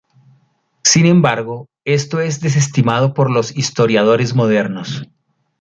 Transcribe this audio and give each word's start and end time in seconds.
Sin 0.83 1.05
embargo, 1.05 1.69
esto 1.85 2.21
es 2.21 2.41
desestimado 2.41 3.13
por 3.13 3.29
los 3.29 3.55
historiadores 3.55 4.33
modernos. 4.33 5.03